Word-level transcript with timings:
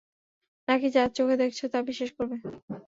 নাকি 0.67 0.87
যা 0.95 1.03
চোখে 1.17 1.35
দেখেছ 1.41 1.61
তা 1.73 1.79
বিশ্বাস 1.89 2.11
করবে? 2.17 2.35